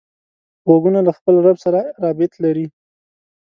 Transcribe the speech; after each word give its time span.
غوږونه 0.65 0.99
له 1.07 1.11
خپل 1.17 1.35
رب 1.45 1.57
سره 1.65 1.81
رابط 2.03 2.31
لري 2.43 2.65